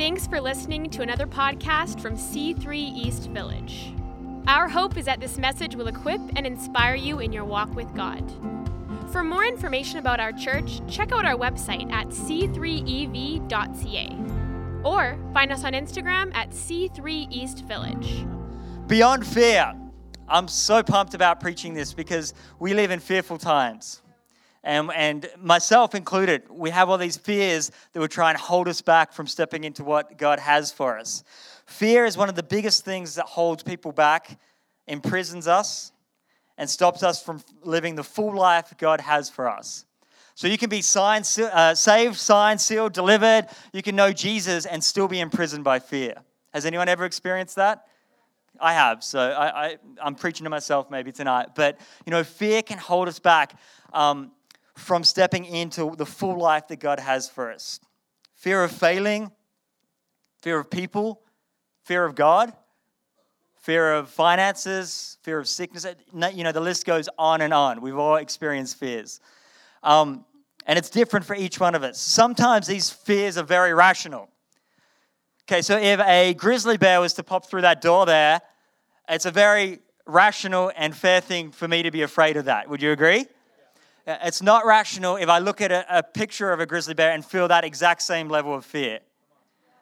[0.00, 3.92] Thanks for listening to another podcast from C3 East Village.
[4.46, 7.94] Our hope is that this message will equip and inspire you in your walk with
[7.94, 8.24] God.
[9.12, 12.46] For more information about our church, check out our website at c3ev.ca
[14.84, 18.24] or find us on Instagram at C3 East Village.
[18.86, 19.74] Beyond fear.
[20.28, 24.00] I'm so pumped about preaching this because we live in fearful times.
[24.62, 28.82] And, and myself included, we have all these fears that would try and hold us
[28.82, 31.24] back from stepping into what God has for us.
[31.66, 34.38] Fear is one of the biggest things that holds people back,
[34.86, 35.92] imprisons us,
[36.58, 39.86] and stops us from living the full life God has for us.
[40.34, 43.46] So you can be signed, uh, saved, signed, sealed, delivered.
[43.72, 46.14] You can know Jesus and still be imprisoned by fear.
[46.52, 47.86] Has anyone ever experienced that?
[48.58, 51.50] I have, so I, I, am preaching to myself maybe tonight.
[51.54, 53.58] But, you know, fear can hold us back.
[53.94, 54.32] Um,
[54.80, 57.80] from stepping into the full life that God has for us.
[58.34, 59.30] Fear of failing,
[60.40, 61.20] fear of people,
[61.84, 62.52] fear of God,
[63.60, 65.86] fear of finances, fear of sickness.
[66.14, 67.80] You know, the list goes on and on.
[67.80, 69.20] We've all experienced fears.
[69.82, 70.24] Um,
[70.66, 72.00] and it's different for each one of us.
[72.00, 74.28] Sometimes these fears are very rational.
[75.44, 78.40] Okay, so if a grizzly bear was to pop through that door there,
[79.08, 82.68] it's a very rational and fair thing for me to be afraid of that.
[82.68, 83.26] Would you agree?
[84.06, 87.12] Uh, it's not rational if I look at a, a, picture of a grizzly bear
[87.12, 89.00] and feel that exact same level of fear.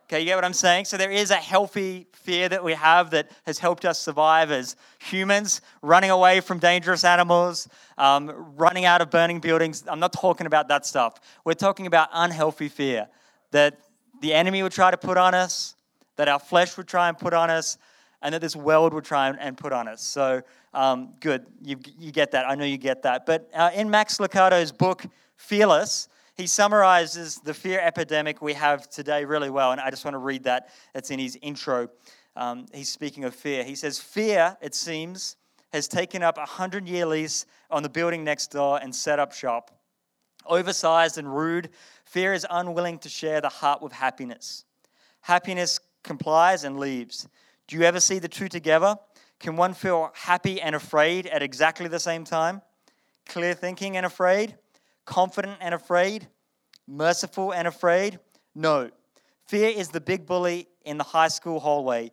[0.04, 0.86] Okay, you get what I'm saying?
[0.86, 4.74] So there is a healthy fear that we have that has helped us survive as
[4.98, 9.84] humans, running away from dangerous animals, um, running out of burning buildings.
[9.86, 11.20] I'm not talking about that stuff.
[11.44, 13.08] We're talking about unhealthy fear
[13.50, 13.80] that
[14.20, 15.74] the enemy would try to put on us,
[16.16, 17.76] that our flesh would try and put on us,
[18.22, 20.02] and that this world would try and put on us.
[20.02, 20.42] So
[20.74, 22.48] um, good, you, you get that.
[22.48, 23.26] I know you get that.
[23.26, 25.04] But uh, in Max Lucado's book,
[25.36, 29.72] Fearless, he summarizes the fear epidemic we have today really well.
[29.72, 30.68] And I just want to read that.
[30.94, 31.88] It's in his intro.
[32.36, 33.64] Um, he's speaking of fear.
[33.64, 35.36] He says, Fear, it seems,
[35.72, 39.32] has taken up a hundred year lease on the building next door and set up
[39.32, 39.72] shop.
[40.46, 41.70] Oversized and rude,
[42.04, 44.64] fear is unwilling to share the heart with happiness.
[45.20, 47.28] Happiness complies and leaves.
[47.68, 48.96] Do you ever see the two together?
[49.38, 52.62] Can one feel happy and afraid at exactly the same time?
[53.26, 54.56] Clear thinking and afraid?
[55.04, 56.28] Confident and afraid?
[56.86, 58.18] Merciful and afraid?
[58.54, 58.90] No.
[59.46, 62.10] Fear is the big bully in the high school hallway,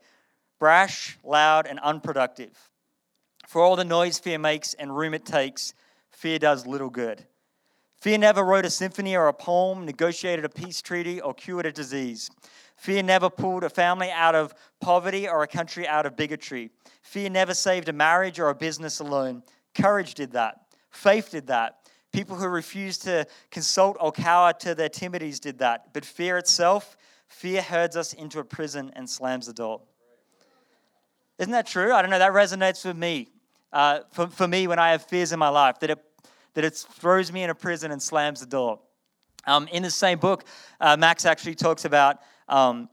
[0.59, 2.69] brash, loud, and unproductive.
[3.47, 5.73] For all the noise fear makes and room it takes,
[6.09, 7.25] fear does little good.
[8.01, 11.71] Fear never wrote a symphony or a poem, negotiated a peace treaty, or cured a
[11.71, 12.29] disease.
[12.75, 16.71] Fear never pulled a family out of poverty or a country out of bigotry.
[17.01, 19.43] Fear never saved a marriage or a business alone.
[19.73, 20.61] Courage did that.
[20.91, 21.79] Faith did that.
[22.11, 25.93] People who refused to consult or cower to their timidities did that.
[25.93, 26.95] But fear itself,
[27.27, 29.81] fear herds us into a prison and slams the door.
[31.37, 31.93] Isn't that true?
[31.93, 32.19] I don't know.
[32.19, 33.29] That resonates with me.
[33.73, 35.99] Uh, for, for me, when I have fears in my life, that it,
[36.53, 38.79] that it throws me in a prison and slams the door.
[39.45, 40.45] Um, in the same book,
[40.79, 42.89] uh, Max actually talks about um,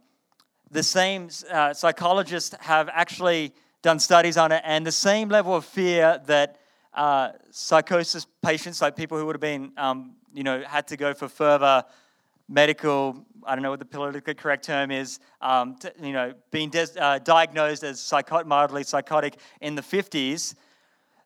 [0.70, 3.52] the same uh, psychologists have actually
[3.82, 6.58] done studies on it, and the same level of fear that
[6.94, 11.14] uh, psychosis patients, like people who would have been, um, you know, had to go
[11.14, 11.84] for further
[12.48, 16.70] medical, I don't know what the politically correct term is, um, to, you know, being
[16.70, 18.12] des- uh, diagnosed as
[18.46, 20.54] mildly psychotic in the 50s,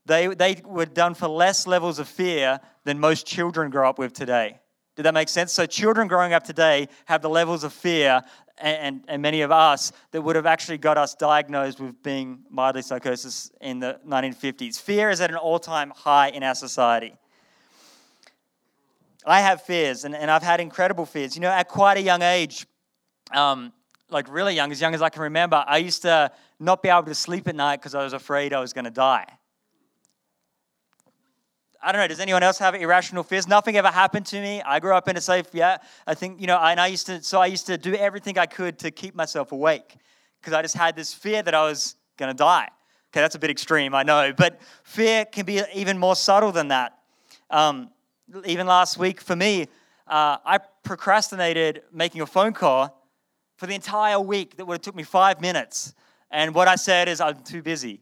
[0.06, 4.12] they, they were done for less levels of fear than most children grow up with
[4.12, 4.60] today.
[4.96, 5.52] Did that make sense?
[5.52, 8.22] So, children growing up today have the levels of fear,
[8.58, 12.80] and, and many of us, that would have actually got us diagnosed with being mildly
[12.80, 14.80] psychosis in the 1950s.
[14.80, 17.14] Fear is at an all time high in our society.
[19.26, 21.36] I have fears, and, and I've had incredible fears.
[21.36, 22.66] You know, at quite a young age,
[23.32, 23.74] um,
[24.08, 27.02] like really young, as young as I can remember, I used to not be able
[27.02, 29.26] to sleep at night because I was afraid I was going to die.
[31.82, 33.46] I don't know, does anyone else have irrational fears?
[33.46, 34.62] Nothing ever happened to me.
[34.62, 35.78] I grew up in a safe, yeah.
[36.06, 38.46] I think, you know, and I used to, so I used to do everything I
[38.46, 39.96] could to keep myself awake
[40.40, 42.68] because I just had this fear that I was going to die.
[43.12, 46.68] Okay, that's a bit extreme, I know, but fear can be even more subtle than
[46.68, 46.98] that.
[47.50, 47.90] Um,
[48.44, 49.68] even last week for me,
[50.06, 53.06] uh, I procrastinated making a phone call
[53.56, 55.94] for the entire week that would have took me five minutes.
[56.30, 58.00] And what I said is, I'm too busy.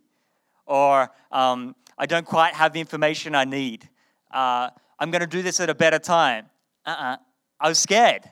[0.67, 3.89] Or, um, I don't quite have the information I need.
[4.31, 6.47] Uh, I'm going to do this at a better time.
[6.87, 7.17] Uh-uh.
[7.61, 8.23] I was scared.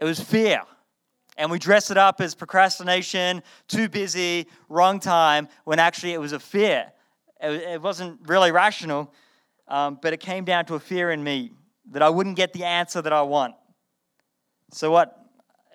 [0.00, 0.62] It was fear.
[1.36, 6.32] And we dress it up as procrastination, too busy, wrong time, when actually it was
[6.32, 6.92] a fear.
[7.40, 9.12] It, wasn't really rational,
[9.68, 11.50] um, but it came down to a fear in me
[11.90, 13.54] that I wouldn't get the answer that I want.
[14.70, 15.20] So what?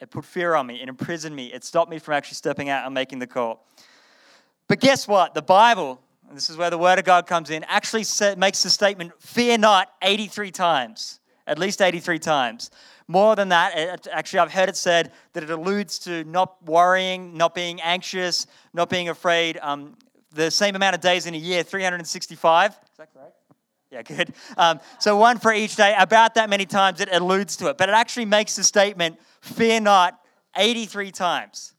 [0.01, 0.81] It put fear on me.
[0.81, 1.53] It imprisoned me.
[1.53, 3.67] It stopped me from actually stepping out and making the call.
[4.67, 5.33] But guess what?
[5.33, 6.01] The Bible,
[6.35, 8.05] this is where the Word of God comes in, actually
[8.37, 11.19] makes the statement, fear not, 83 times.
[11.47, 12.69] At least 83 times.
[13.07, 17.55] More than that, actually, I've heard it said that it alludes to not worrying, not
[17.55, 19.57] being anxious, not being afraid.
[19.63, 19.95] Um,
[20.31, 22.71] the same amount of days in a year, 365.
[22.71, 23.35] Is that correct?
[23.89, 24.33] Yeah, good.
[24.57, 27.77] Um, so one for each day, about that many times it alludes to it.
[27.79, 30.19] But it actually makes the statement, fear not,
[30.55, 31.73] 83 times.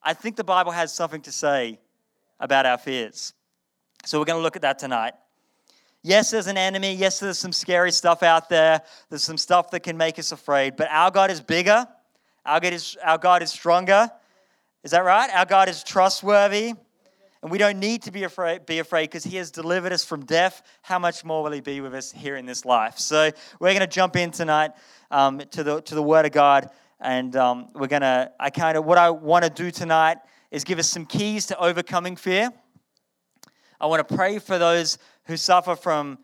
[0.00, 1.80] I think the Bible has something to say
[2.38, 3.32] about our fears.
[4.04, 5.14] So we're going to look at that tonight.
[6.02, 6.94] Yes, there's an enemy.
[6.94, 8.82] Yes, there's some scary stuff out there.
[9.08, 10.74] There's some stuff that can make us afraid.
[10.74, 11.86] But our God is bigger.
[12.44, 14.10] Our God is, our God is stronger.
[14.82, 15.30] Is that right?
[15.30, 16.74] Our God is trustworthy.
[17.42, 20.24] And we don't need to be afraid be afraid because he has delivered us from
[20.24, 20.62] death.
[20.80, 22.98] How much more will he be with us here in this life?
[22.98, 24.70] So we're going to jump in tonight
[25.10, 26.70] um, to the to the Word of God,
[27.00, 28.30] and um, we're going to.
[28.38, 30.18] I kind of what I want to do tonight
[30.52, 32.50] is give us some keys to overcoming fear.
[33.82, 36.20] I want to pray for those who suffer from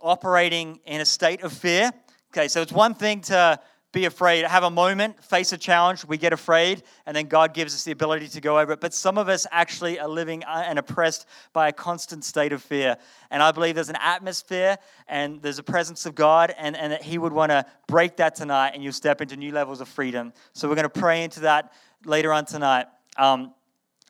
[0.00, 1.90] operating in a state of fear.
[2.32, 3.58] Okay, so it's one thing to
[3.90, 7.74] be afraid, have a moment, face a challenge, we get afraid, and then God gives
[7.74, 8.80] us the ability to go over it.
[8.80, 12.62] But some of us actually are living uh, and oppressed by a constant state of
[12.62, 12.96] fear.
[13.32, 14.78] And I believe there's an atmosphere
[15.08, 18.36] and there's a presence of God, and, and that He would want to break that
[18.36, 20.32] tonight, and you'll step into new levels of freedom.
[20.52, 21.72] So we're going to pray into that
[22.04, 22.86] later on tonight.
[23.18, 23.52] Um,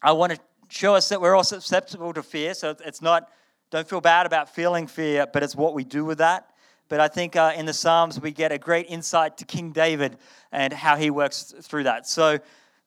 [0.03, 0.39] I want to
[0.73, 2.55] show us that we're all susceptible to fear.
[2.55, 3.29] So it's not,
[3.71, 6.49] don't feel bad about feeling fear, but it's what we do with that.
[6.89, 10.17] But I think uh, in the Psalms, we get a great insight to King David
[10.51, 12.07] and how he works through that.
[12.07, 12.39] So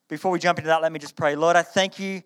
[0.09, 1.35] before we jump into that, let me just pray.
[1.35, 2.23] Lord, I thank you.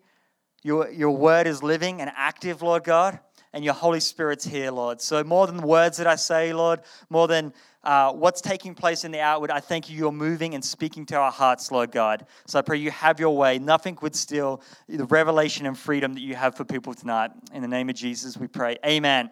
[0.62, 3.18] Your, your word is living and active, Lord God,
[3.52, 5.00] and your Holy Spirit's here, Lord.
[5.00, 7.52] So more than the words that I say, Lord, more than
[7.82, 11.16] uh, what's taking place in the outward, I thank you you're moving and speaking to
[11.16, 12.26] our hearts, Lord God.
[12.46, 13.58] So I pray you have your way.
[13.58, 17.30] Nothing would steal the revelation and freedom that you have for people tonight.
[17.52, 18.76] In the name of Jesus, we pray.
[18.84, 19.30] Amen.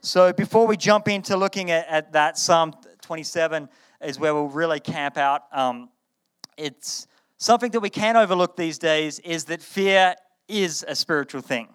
[0.00, 3.68] So before we jump into looking at, at that, Psalm 27
[4.02, 5.44] is where we'll really camp out.
[5.52, 5.88] Um,
[6.56, 7.06] it's
[7.38, 10.14] something that we can overlook these days is that fear
[10.48, 11.68] is a spiritual thing.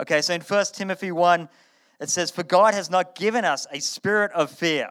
[0.00, 1.48] Okay, so in 1 Timothy 1,
[2.00, 4.90] it says, For God has not given us a spirit of fear.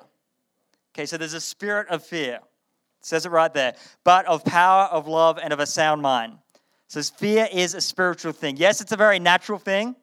[0.94, 2.36] Okay, so there's a spirit of fear.
[2.36, 3.76] It says it right there.
[4.04, 6.34] But of power, of love, and of a sound mind.
[6.34, 8.58] It says fear is a spiritual thing.
[8.58, 9.96] Yes, it's a very natural thing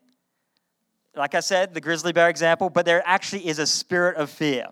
[1.16, 4.66] like I said, the grizzly bear example, but there actually is a spirit of fear.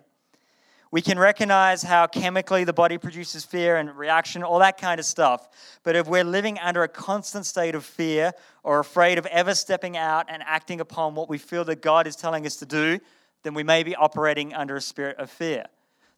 [0.95, 5.05] We can recognize how chemically the body produces fear and reaction, all that kind of
[5.05, 5.49] stuff.
[5.83, 8.31] But if we're living under a constant state of fear
[8.63, 12.15] or afraid of ever stepping out and acting upon what we feel that God is
[12.15, 13.01] telling us to do,
[13.43, 15.67] then we may be operating under a spirit of fear.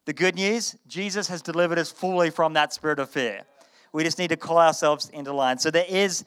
[0.05, 3.41] The good news Jesus has delivered us fully from that spirit of fear.
[3.93, 5.57] We just need to call ourselves into line.
[5.57, 6.23] So there is,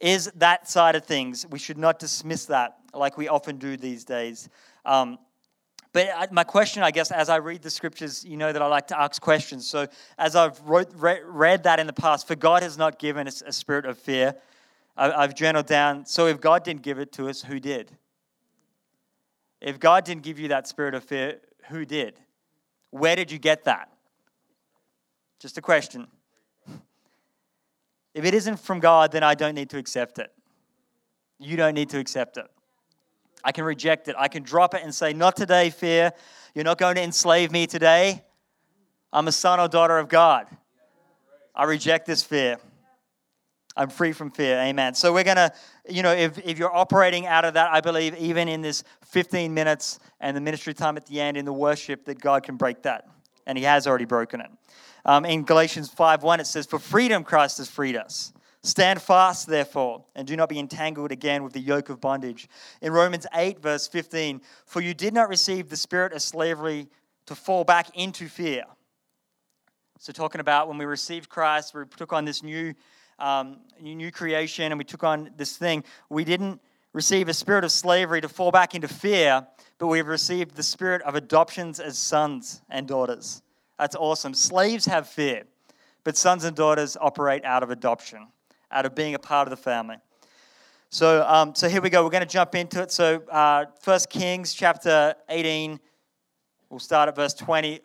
[0.00, 1.48] is that side of things.
[1.50, 4.48] We should not dismiss that like we often do these days.
[4.84, 5.18] Um,
[5.92, 8.86] but my question, I guess, as I read the scriptures, you know that I like
[8.88, 9.68] to ask questions.
[9.68, 9.86] So
[10.18, 13.52] as I've wrote, read that in the past, for God has not given us a
[13.52, 14.34] spirit of fear.
[14.96, 17.90] I've journaled down, so if God didn't give it to us, who did?
[19.60, 22.18] If God didn't give you that spirit of fear, who did?
[22.90, 23.90] Where did you get that?
[25.38, 26.08] Just a question.
[28.14, 30.30] If it isn't from God, then I don't need to accept it.
[31.38, 32.46] You don't need to accept it.
[33.44, 34.16] I can reject it.
[34.18, 36.12] I can drop it and say, Not today, fear.
[36.54, 38.22] You're not going to enslave me today.
[39.12, 40.46] I'm a son or daughter of God.
[41.54, 42.58] I reject this fear.
[43.76, 44.58] I'm free from fear.
[44.58, 44.94] Amen.
[44.94, 45.52] So we're going to,
[45.88, 49.52] you know, if, if you're operating out of that, I believe even in this 15
[49.52, 52.82] minutes and the ministry time at the end in the worship, that God can break
[52.82, 53.08] that.
[53.46, 54.50] And He has already broken it.
[55.04, 58.32] Um, in Galatians 5 1, it says, For freedom Christ has freed us.
[58.64, 62.48] Stand fast, therefore, and do not be entangled again with the yoke of bondage.
[62.80, 66.88] In Romans 8, verse 15, for you did not receive the spirit of slavery
[67.26, 68.62] to fall back into fear.
[69.98, 72.72] So, talking about when we received Christ, we took on this new,
[73.18, 75.82] um, new creation and we took on this thing.
[76.08, 76.60] We didn't
[76.92, 79.44] receive a spirit of slavery to fall back into fear,
[79.78, 83.42] but we've received the spirit of adoptions as sons and daughters.
[83.76, 84.34] That's awesome.
[84.34, 85.44] Slaves have fear,
[86.04, 88.28] but sons and daughters operate out of adoption
[88.72, 89.96] out of being a part of the family.
[90.90, 92.04] So, um, so here we go.
[92.04, 92.92] We're going to jump into it.
[92.92, 95.80] So, uh, First Kings chapter 18.
[96.68, 97.80] We'll start at verse 20.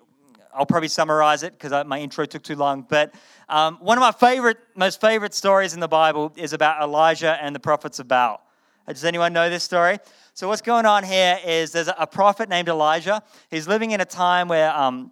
[0.53, 2.86] I'll probably summarize it because my intro took too long.
[2.89, 3.13] But
[3.48, 7.56] um, one of my favorite, most favorite stories in the Bible is about Elijah and
[7.56, 8.41] the prophets of Baal.
[8.88, 10.00] Does anyone know this story?
[10.34, 13.22] So, what's going on here is there's a prophet named Elijah.
[13.50, 15.12] He's living in a time where um,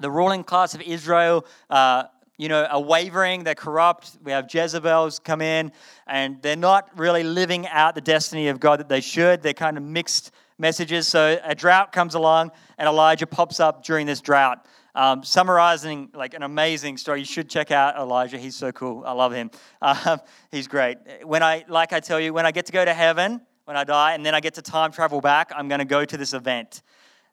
[0.00, 2.04] the ruling class of Israel uh,
[2.38, 4.18] you know, are wavering, they're corrupt.
[4.22, 5.72] We have Jezebels come in,
[6.06, 9.42] and they're not really living out the destiny of God that they should.
[9.42, 11.08] They're kind of mixed messages.
[11.08, 14.66] So a drought comes along, and Elijah pops up during this drought.
[14.94, 17.20] Um, summarizing like an amazing story.
[17.20, 18.38] You should check out Elijah.
[18.38, 19.04] He's so cool.
[19.04, 19.50] I love him.
[19.82, 20.96] Um, he's great.
[21.22, 23.84] When I, like I tell you, when I get to go to heaven, when I
[23.84, 26.32] die, and then I get to time travel back, I'm going to go to this
[26.32, 26.82] event.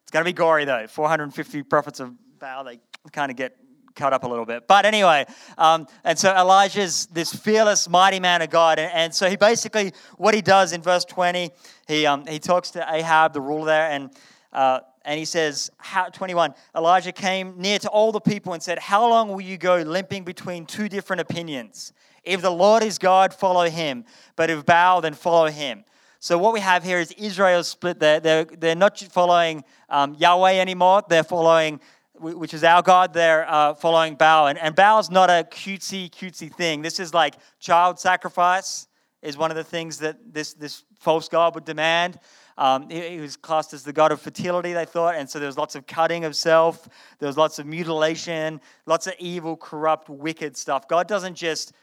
[0.04, 0.86] It's going to be gory though.
[0.88, 2.66] 450 prophets of Baal.
[2.66, 2.80] They
[3.12, 3.56] kind of get
[3.96, 4.68] cut up a little bit.
[4.68, 5.26] But anyway,
[5.58, 8.80] um, and so Elijah's this fearless, mighty man of God.
[8.80, 11.52] And, and so he basically, what he does in verse 20,
[11.88, 14.10] he, um, he talks to Ahab, the ruler there, and,
[14.52, 18.80] uh, and he says, how, 21, Elijah came near to all the people and said,
[18.80, 21.92] How long will you go limping between two different opinions?
[22.24, 24.06] If the Lord is God, follow him.
[24.36, 25.84] But if Baal, then follow him.
[26.20, 28.00] So what we have here is Israel split.
[28.00, 31.04] They're, they're, they're not following um, Yahweh anymore.
[31.10, 31.82] They're following
[32.24, 34.48] which is our God, they're uh, following Baal.
[34.48, 36.82] And, and Baal is not a cutesy, cutesy thing.
[36.82, 38.88] This is like child sacrifice,
[39.22, 42.20] is one of the things that this, this false God would demand.
[42.58, 45.15] Um, he, he, was classed as the God of fertility, they thought.
[45.15, 46.88] And so there was lots of cutting of self,
[47.20, 50.88] there was lots of mutilation, lots of evil, corrupt, wicked stuff.
[50.88, 51.74] God doesn't just,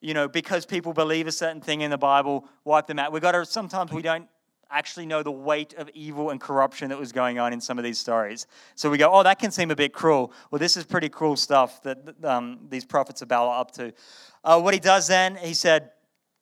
[0.00, 3.12] you know, because people believe a certain thing in the Bible, wipe them out.
[3.12, 4.28] We've got to, sometimes we don't
[4.70, 7.84] actually know the weight of evil and corruption that was going on in some of
[7.84, 8.46] these stories.
[8.74, 10.32] So we go, oh, that can seem a bit cruel.
[10.50, 13.92] Well, this is pretty cruel stuff that um, these prophets of Baal are up to.
[14.44, 15.90] Uh, what he does then, he said,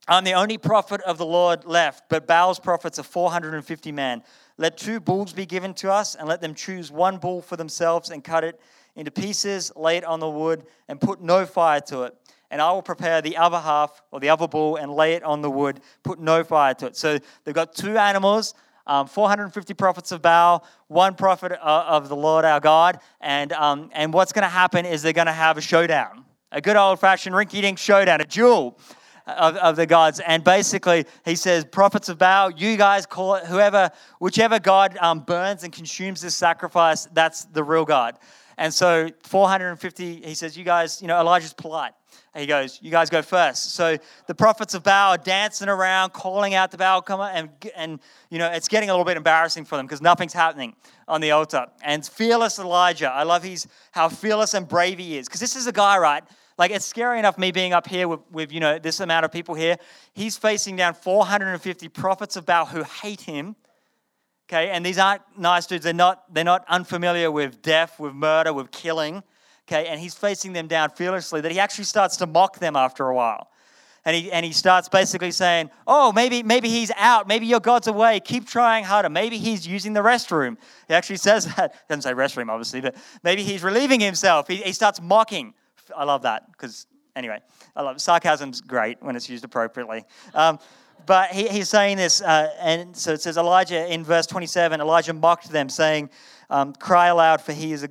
[0.06, 4.22] I'm the only prophet of the Lord left, but Baal's prophets are 450 men.
[4.56, 8.10] Let two bulls be given to us, and let them choose one bull for themselves
[8.10, 8.58] and cut it
[8.96, 12.14] into pieces, lay it on the wood, and put no fire to it
[12.50, 15.42] and I will prepare the other half or the other bull and lay it on
[15.42, 16.96] the wood, put no fire to it.
[16.96, 18.54] So they've got two animals,
[18.86, 23.00] um, 450 prophets of Baal, one prophet uh, of the Lord our God.
[23.20, 26.60] And, um, and what's going to happen is they're going to have a showdown, a
[26.60, 28.78] good old fashioned rinky dink showdown, a duel.
[29.26, 30.20] Of, of, the gods.
[30.20, 33.90] And basically, he says, Prophets of Baal, you guys call it whoever,
[34.20, 38.18] whichever God um, burns and consumes this sacrifice, that's the real God.
[38.56, 41.92] And so 450, he says, You guys, you know, Elijah's polite.
[42.36, 43.74] He goes, You guys go first.
[43.74, 48.00] So the prophets of Baal are dancing around, calling out to Baal, come and, and
[48.30, 50.74] you know, it's getting a little bit embarrassing for them because nothing's happening
[51.06, 51.66] on the altar.
[51.82, 55.26] And fearless Elijah, I love his, how fearless and brave he is.
[55.26, 56.22] Because this is a guy, right?
[56.58, 59.32] Like it's scary enough me being up here with, with, you know, this amount of
[59.32, 59.76] people here.
[60.12, 63.56] He's facing down 450 prophets of Baal who hate him.
[64.48, 65.84] Okay, and these aren't nice dudes.
[65.84, 69.22] They're not, they're not unfamiliar with death, with murder, with killing
[69.68, 73.06] okay, and he's facing them down fearlessly, that he actually starts to mock them after
[73.06, 73.50] a while.
[74.04, 77.28] And he, and he starts basically saying, Oh, maybe, maybe he's out.
[77.28, 78.20] Maybe your God's away.
[78.20, 79.10] Keep trying harder.
[79.10, 80.56] Maybe he's using the restroom.
[80.86, 81.72] He actually says that.
[81.72, 84.48] He doesn't say restroom, obviously, but maybe he's relieving himself.
[84.48, 85.52] He, he starts mocking.
[85.94, 87.40] I love that because, anyway,
[87.76, 90.04] I love sarcasm's great when it's used appropriately.
[90.32, 90.58] Um,
[91.04, 95.12] but he, he's saying this, uh, and so it says Elijah in verse 27 Elijah
[95.12, 96.08] mocked them, saying,
[96.50, 97.88] um, Cry aloud, for he is a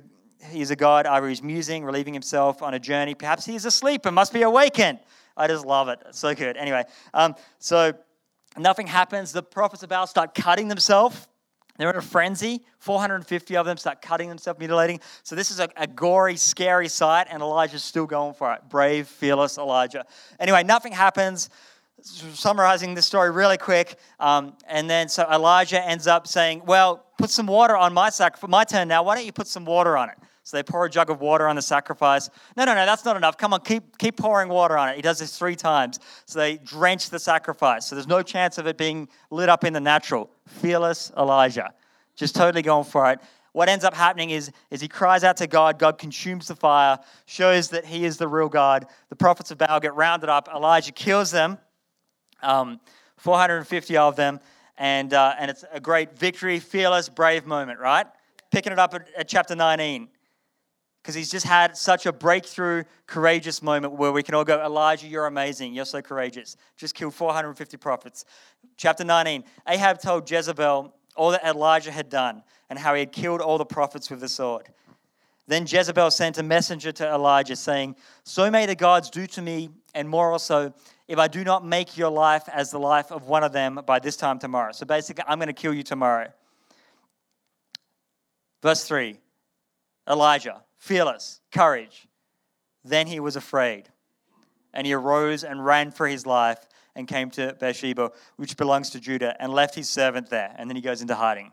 [0.50, 3.14] he is a God, either he's musing, relieving himself on a journey.
[3.14, 5.00] Perhaps he is asleep and must be awakened.
[5.36, 6.00] I just love it.
[6.12, 6.56] so good.
[6.56, 7.92] Anyway, um, so
[8.56, 9.32] nothing happens.
[9.32, 11.28] The prophets of Baal start cutting themselves.
[11.78, 12.64] They're in a frenzy.
[12.80, 15.00] 450 of them start cutting themselves, mutilating.
[15.22, 18.62] So this is a, a, gory, scary sight, and Elijah's still going for it.
[18.68, 20.04] Brave, fearless Elijah.
[20.40, 21.50] Anyway, nothing happens.
[22.00, 27.28] Summarizing this story really quick, um, and then so Elijah ends up saying, "Well, put
[27.28, 29.02] some water on my sack for my turn now.
[29.02, 30.16] Why don't you put some water on it?"
[30.48, 32.30] So they pour a jug of water on the sacrifice.
[32.56, 33.36] No, no, no, that's not enough.
[33.36, 34.96] Come on, keep, keep pouring water on it.
[34.96, 36.00] He does this three times.
[36.24, 37.84] So they drench the sacrifice.
[37.84, 40.30] So there's no chance of it being lit up in the natural.
[40.46, 41.74] Fearless Elijah,
[42.16, 43.20] just totally going for it.
[43.52, 45.78] What ends up happening is, is he cries out to God.
[45.78, 48.86] God consumes the fire, shows that he is the real God.
[49.10, 50.48] The prophets of Baal get rounded up.
[50.48, 51.58] Elijah kills them,
[52.42, 52.80] um,
[53.18, 54.40] 450 of them.
[54.78, 58.06] And, uh, and it's a great victory, fearless, brave moment, right?
[58.50, 60.08] Picking it up at, at chapter 19
[61.08, 65.06] because he's just had such a breakthrough, courageous moment where we can all go, Elijah,
[65.06, 65.72] you're amazing.
[65.72, 66.58] You're so courageous.
[66.76, 68.26] Just killed 450 prophets.
[68.76, 73.40] Chapter 19 Ahab told Jezebel all that Elijah had done and how he had killed
[73.40, 74.68] all the prophets with the sword.
[75.46, 79.70] Then Jezebel sent a messenger to Elijah saying, So may the gods do to me,
[79.94, 80.74] and more also,
[81.06, 83.98] if I do not make your life as the life of one of them by
[83.98, 84.72] this time tomorrow.
[84.72, 86.30] So basically, I'm going to kill you tomorrow.
[88.62, 89.18] Verse 3
[90.06, 92.08] Elijah fearless, courage.
[92.84, 93.88] Then he was afraid,
[94.72, 99.00] and he arose and ran for his life and came to Beersheba, which belongs to
[99.00, 100.54] Judah, and left his servant there.
[100.56, 101.52] And then he goes into hiding.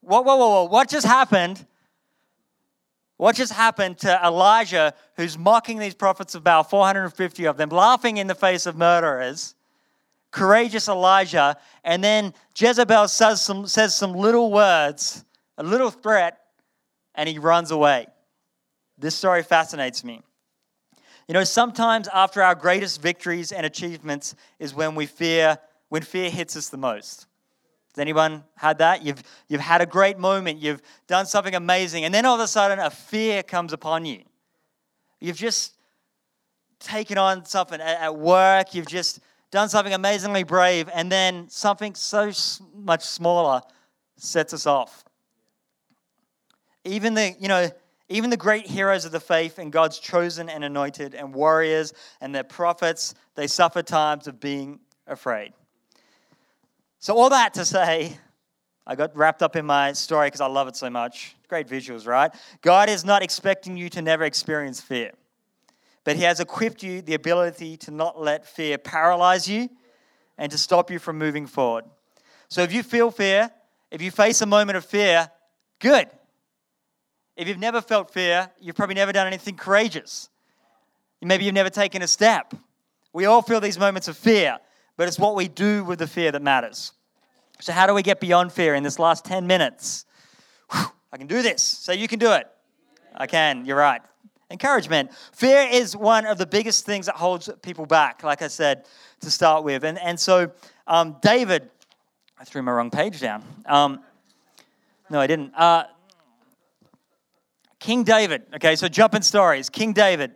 [0.00, 0.64] Whoa, whoa, whoa, whoa.
[0.64, 1.64] What just happened?
[3.16, 8.18] What just happened to Elijah, who's mocking these prophets of Baal, 450 of them, laughing
[8.18, 9.54] in the face of murderers?
[10.30, 15.24] Courageous Elijah, and then Jezebel says some, says some little words,
[15.56, 16.38] a little threat,
[17.14, 18.08] and he runs away.
[18.98, 20.22] This story fascinates me.
[21.28, 26.30] You know, sometimes after our greatest victories and achievements is when we fear, when fear
[26.30, 27.26] hits us the most.
[27.94, 29.02] Has anyone had that?
[29.02, 32.46] You've, you've had a great moment, you've done something amazing, and then all of a
[32.46, 34.22] sudden a fear comes upon you.
[35.18, 35.74] You've just
[36.78, 42.30] taken on something at work, you've just done something amazingly brave, and then something so
[42.74, 43.62] much smaller
[44.16, 45.04] sets us off.
[46.84, 47.68] Even the, you know,
[48.08, 52.34] even the great heroes of the faith and God's chosen and anointed and warriors and
[52.34, 55.52] their prophets, they suffer times of being afraid.
[57.00, 58.16] So, all that to say,
[58.86, 61.34] I got wrapped up in my story because I love it so much.
[61.48, 62.32] Great visuals, right?
[62.62, 65.10] God is not expecting you to never experience fear,
[66.04, 69.68] but He has equipped you the ability to not let fear paralyze you
[70.38, 71.84] and to stop you from moving forward.
[72.48, 73.50] So, if you feel fear,
[73.90, 75.28] if you face a moment of fear,
[75.80, 76.08] good.
[77.36, 80.28] If you've never felt fear, you've probably never done anything courageous.
[81.22, 82.54] Maybe you've never taken a step.
[83.12, 84.58] We all feel these moments of fear
[84.96, 86.92] but it's what we do with the fear that matters.
[87.60, 90.04] So, how do we get beyond fear in this last 10 minutes?
[90.72, 91.62] Whew, I can do this.
[91.62, 92.46] So, you can do it.
[93.14, 94.02] I can, you're right.
[94.50, 95.10] Encouragement.
[95.32, 98.86] Fear is one of the biggest things that holds people back, like I said
[99.20, 99.84] to start with.
[99.84, 100.52] And, and so,
[100.86, 101.70] um, David,
[102.38, 103.42] I threw my wrong page down.
[103.64, 104.00] Um,
[105.08, 105.54] no, I didn't.
[105.54, 105.84] Uh,
[107.78, 109.68] King David, okay, so jumping stories.
[109.68, 110.32] King David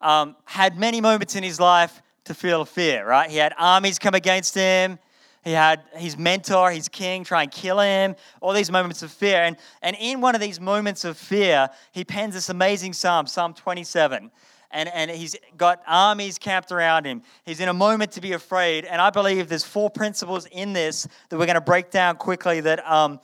[0.00, 3.30] um, had many moments in his life to feel fear, right?
[3.30, 4.98] He had armies come against him.
[5.44, 9.42] He had his mentor, his king, try and kill him, all these moments of fear.
[9.42, 13.54] And, and in one of these moments of fear, he pens this amazing psalm, Psalm
[13.54, 14.30] 27.
[14.70, 17.22] And, and he's got armies camped around him.
[17.46, 18.84] He's in a moment to be afraid.
[18.84, 22.60] And I believe there's four principles in this that we're going to break down quickly
[22.60, 23.18] that, um,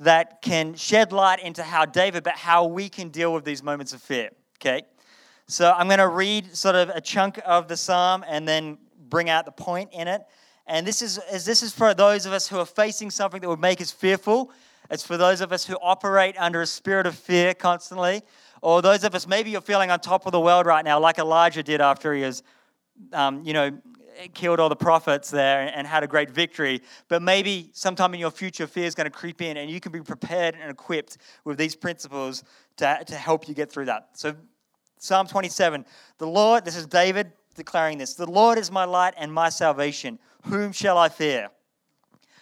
[0.00, 3.92] that can shed light into how David, but how we can deal with these moments
[3.92, 4.30] of fear.
[4.56, 4.82] Okay?
[5.46, 9.28] So I'm going to read sort of a chunk of the psalm and then bring
[9.28, 10.22] out the point in it.
[10.66, 13.60] And this is, this is for those of us who are facing something that would
[13.60, 14.52] make us fearful.
[14.90, 18.22] It's for those of us who operate under a spirit of fear constantly.
[18.62, 21.18] Or those of us, maybe you're feeling on top of the world right now, like
[21.18, 22.42] Elijah did after he was,
[23.12, 23.78] um, you know,
[24.34, 26.82] killed all the prophets there and had a great victory.
[27.08, 29.92] But maybe sometime in your future, fear is going to creep in, and you can
[29.92, 32.44] be prepared and equipped with these principles
[32.76, 34.10] to, to help you get through that.
[34.14, 34.34] So,
[34.98, 35.86] Psalm 27.
[36.18, 40.18] The Lord, this is David declaring this The Lord is my light and my salvation.
[40.44, 41.48] Whom shall I fear?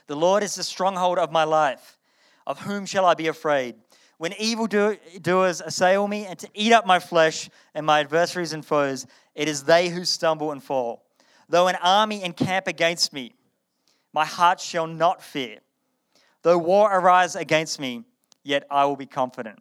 [0.07, 1.99] The Lord is the stronghold of my life.
[2.47, 3.77] Of whom shall I be afraid?
[4.17, 9.07] When evildoers assail me and to eat up my flesh and my adversaries and foes,
[9.35, 11.05] it is they who stumble and fall.
[11.49, 13.35] Though an army encamp against me,
[14.13, 15.59] my heart shall not fear.
[16.43, 18.05] Though war arise against me,
[18.43, 19.59] yet I will be confident.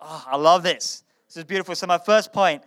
[0.00, 1.04] Oh, I love this.
[1.26, 1.74] This is beautiful.
[1.74, 2.62] So, my first point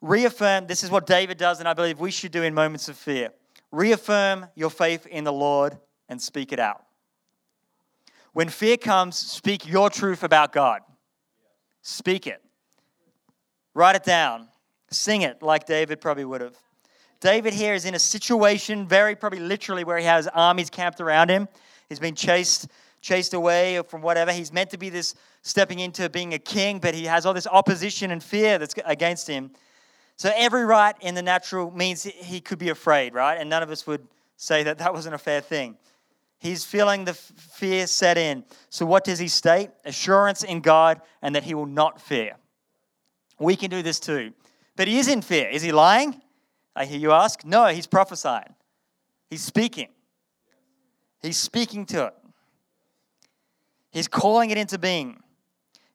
[0.00, 2.96] reaffirm this is what David does, and I believe we should do in moments of
[2.96, 3.30] fear.
[3.70, 6.84] Reaffirm your faith in the Lord and speak it out.
[8.32, 10.80] When fear comes, speak your truth about God.
[11.82, 12.42] Speak it.
[13.74, 14.48] Write it down.
[14.90, 16.56] Sing it like David probably would have.
[17.20, 21.28] David here is in a situation, very probably literally, where he has armies camped around
[21.28, 21.48] him.
[21.88, 22.68] He's been chased
[23.04, 24.32] chased away from whatever.
[24.32, 27.46] He's meant to be this stepping into being a king, but he has all this
[27.46, 29.50] opposition and fear that's against him.
[30.16, 33.38] So every right in the natural means he could be afraid, right?
[33.38, 35.76] And none of us would say that that wasn't a fair thing.
[36.38, 38.44] He's feeling the fear set in.
[38.70, 39.70] So what does he state?
[39.84, 42.36] Assurance in God and that he will not fear.
[43.38, 44.32] We can do this too.
[44.76, 45.48] But he is in fear.
[45.48, 46.22] Is he lying?
[46.76, 47.44] I hear you ask.
[47.44, 48.54] No, he's prophesying.
[49.30, 49.88] He's speaking.
[51.22, 52.14] He's speaking to it.
[53.90, 55.22] He's calling it into being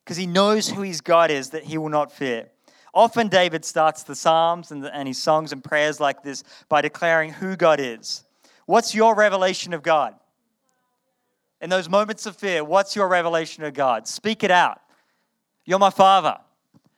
[0.03, 2.49] because he knows who his God is that he will not fear.
[2.93, 6.81] Often, David starts the Psalms and, the, and his songs and prayers like this by
[6.81, 8.23] declaring who God is.
[8.65, 10.15] What's your revelation of God?
[11.61, 14.07] In those moments of fear, what's your revelation of God?
[14.07, 14.81] Speak it out.
[15.65, 16.37] You're my Father.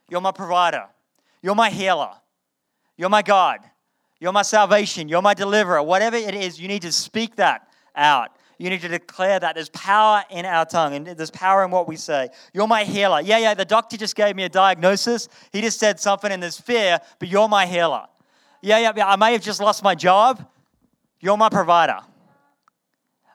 [0.09, 0.85] You're my provider.
[1.41, 2.11] You're my healer.
[2.95, 3.59] You're my God.
[4.21, 5.09] You're my salvation.
[5.09, 5.81] You're my deliverer.
[5.81, 8.29] Whatever it is, you need to speak that out.
[8.59, 11.87] You need to declare that there's power in our tongue and there's power in what
[11.87, 12.29] we say.
[12.53, 13.19] You're my healer.
[13.19, 15.27] Yeah, yeah, the doctor just gave me a diagnosis.
[15.51, 18.05] He just said something and there's fear, but you're my healer.
[18.61, 20.47] Yeah, yeah, yeah, I may have just lost my job.
[21.19, 21.97] You're my provider.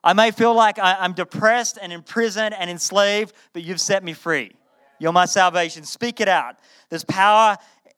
[0.04, 4.52] I may feel like I'm depressed and imprisoned and enslaved, but you've set me free.
[5.00, 5.82] You're my salvation.
[5.82, 6.56] Speak it out.
[6.88, 7.56] There's power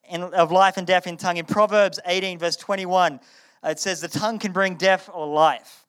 [0.09, 1.37] in, of life and death in tongue.
[1.37, 3.21] In Proverbs 18, verse 21,
[3.65, 5.87] uh, it says, The tongue can bring death or life.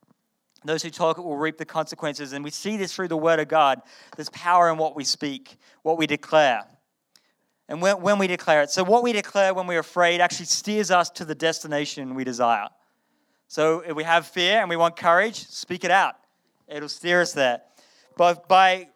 [0.65, 2.33] Those who talk it will reap the consequences.
[2.33, 3.81] And we see this through the word of God.
[4.15, 6.63] There's power in what we speak, what we declare.
[7.69, 8.71] And when, when we declare it.
[8.71, 12.67] So, what we declare when we're afraid actually steers us to the destination we desire.
[13.47, 16.15] So, if we have fear and we want courage, speak it out.
[16.67, 17.61] It'll steer us there.
[18.17, 18.89] But by,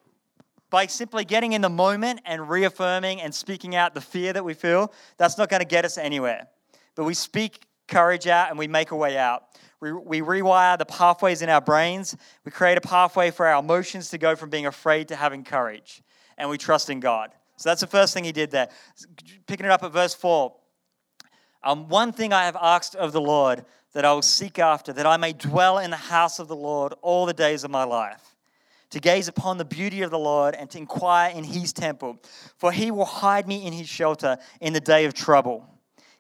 [0.74, 4.56] by simply getting in the moment and reaffirming and speaking out the fear that we
[4.56, 6.48] feel, that's not going to get us anywhere.
[6.96, 9.44] But we speak courage out and we make a way out.
[9.82, 12.18] We, we rewire the pathways in our brains.
[12.44, 16.02] We create a pathway for our emotions to go from being afraid to having courage.
[16.40, 17.30] And we trust in God.
[17.58, 18.70] So that's the first thing he did there.
[19.46, 20.56] Picking it up at verse 4.
[21.64, 25.06] Um, one thing I have asked of the Lord that I will seek after, that
[25.06, 28.33] I may dwell in the house of the Lord all the days of my life,
[28.93, 32.19] to gaze upon the beauty of the Lord and to inquire in his temple.
[32.58, 35.67] For he will hide me in his shelter in the day of trouble.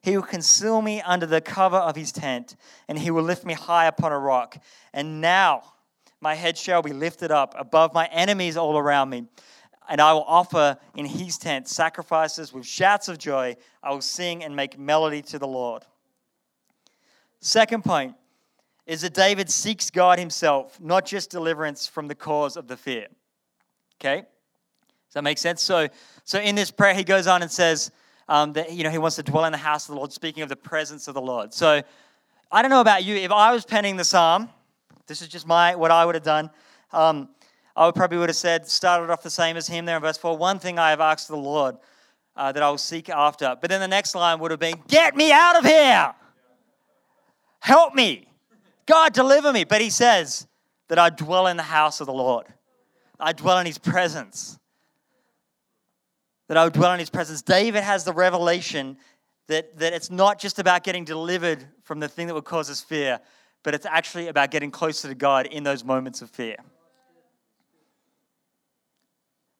[0.01, 2.55] He will conceal me under the cover of his tent,
[2.87, 4.57] and he will lift me high upon a rock.
[4.91, 5.73] And now
[6.19, 9.27] my head shall be lifted up above my enemies all around me.
[9.87, 13.55] And I will offer in his tent sacrifices with shouts of joy.
[13.83, 15.83] I will sing and make melody to the Lord.
[17.39, 18.15] Second point
[18.85, 23.07] is that David seeks God himself, not just deliverance from the cause of the fear.
[23.99, 24.21] Okay?
[24.21, 25.61] Does that make sense?
[25.61, 25.87] So,
[26.23, 27.91] so in this prayer, he goes on and says,
[28.27, 30.43] um, that you know he wants to dwell in the house of the Lord, speaking
[30.43, 31.53] of the presence of the Lord.
[31.53, 31.81] So
[32.51, 33.15] I don't know about you.
[33.15, 34.49] If I was penning the psalm,
[35.07, 36.49] this is just my what I would have done.
[36.91, 37.29] Um,
[37.75, 40.17] I would probably would have said, started off the same as him there in verse
[40.17, 40.37] 4.
[40.37, 41.75] One thing I have asked the Lord
[42.35, 43.57] uh, that I will seek after.
[43.59, 46.13] But then the next line would have been, Get me out of here!
[47.59, 48.27] Help me!
[48.85, 49.63] God, deliver me.
[49.63, 50.47] But he says
[50.89, 52.47] that I dwell in the house of the Lord,
[53.19, 54.59] I dwell in his presence
[56.47, 57.41] that I would dwell in his presence.
[57.41, 58.97] David has the revelation
[59.47, 62.81] that, that it's not just about getting delivered from the thing that would cause us
[62.81, 63.19] fear,
[63.63, 66.57] but it's actually about getting closer to God in those moments of fear.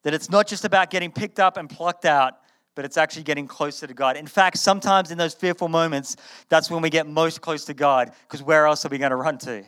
[0.04, 2.34] That it's not just about getting picked up and plucked out,
[2.76, 4.18] but it's actually getting closer to God.
[4.18, 6.16] In fact, sometimes in those fearful moments,
[6.50, 9.16] that's when we get most close to God, because where else are we going to
[9.16, 9.64] run to?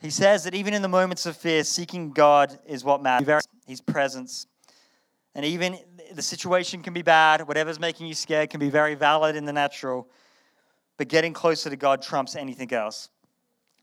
[0.00, 3.48] He says that even in the moments of fear, seeking God is what matters.
[3.66, 4.46] His presence.
[5.34, 5.78] And even
[6.12, 9.52] the situation can be bad, whatever's making you scared can be very valid in the
[9.52, 10.08] natural,
[10.96, 13.08] but getting closer to God trumps anything else.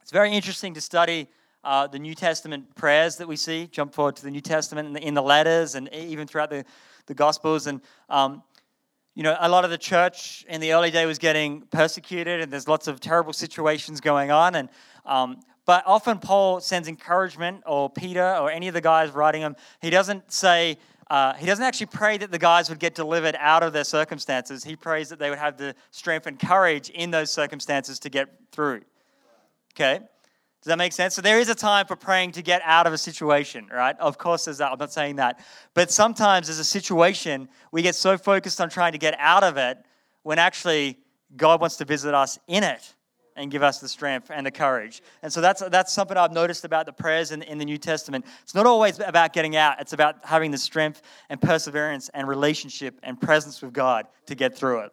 [0.01, 1.27] It's very interesting to study
[1.63, 3.67] uh, the New Testament prayers that we see.
[3.67, 6.65] Jump forward to the New Testament in the, in the letters and even throughout the,
[7.05, 7.67] the Gospels.
[7.67, 8.43] And, um,
[9.15, 12.51] you know, a lot of the church in the early day was getting persecuted, and
[12.51, 14.55] there's lots of terrible situations going on.
[14.55, 14.69] And
[15.05, 19.55] um, but often Paul sends encouragement, or Peter, or any of the guys writing them.
[19.81, 20.77] He doesn't say,
[21.09, 24.63] uh, he doesn't actually pray that the guys would get delivered out of their circumstances.
[24.63, 28.29] He prays that they would have the strength and courage in those circumstances to get
[28.51, 28.81] through.
[29.73, 30.01] Okay?
[30.63, 31.13] Does that make sense?
[31.13, 33.99] So there is a time for praying to get out of a situation, right?
[33.99, 34.71] Of course, there's that.
[34.71, 35.43] I'm not saying that.
[35.73, 39.57] But sometimes there's a situation, we get so focused on trying to get out of
[39.57, 39.77] it
[40.21, 40.99] when actually
[41.35, 42.93] God wants to visit us in it
[43.35, 45.01] and give us the strength and the courage.
[45.21, 48.23] And so that's, that's something I've noticed about the prayers in, in the New Testament.
[48.43, 53.01] It's not always about getting out, it's about having the strength and perseverance and relationship
[53.03, 54.91] and presence with God to get through it.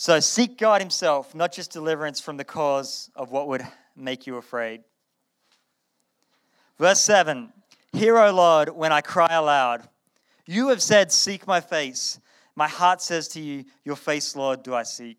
[0.00, 4.36] So seek God Himself, not just deliverance from the cause of what would make you
[4.36, 4.82] afraid.
[6.78, 7.52] Verse 7
[7.92, 9.88] Hear, O Lord, when I cry aloud.
[10.46, 12.20] You have said, Seek my face.
[12.54, 15.18] My heart says to you, Your face, Lord, do I seek.